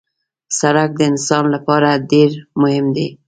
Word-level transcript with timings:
سړک 0.59 0.89
د 0.97 1.01
انسان 1.11 1.45
لپاره 1.55 1.89
ډېر 2.11 2.31
مهم 2.61 2.85
دی. 2.95 3.07